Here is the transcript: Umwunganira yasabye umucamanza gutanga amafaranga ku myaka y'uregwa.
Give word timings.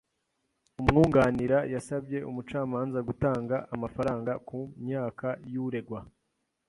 Umwunganira 0.81 1.57
yasabye 1.73 2.17
umucamanza 2.29 2.99
gutanga 3.07 3.55
amafaranga 3.75 4.31
ku 4.47 4.59
myaka 4.85 5.27
y'uregwa. 5.53 5.99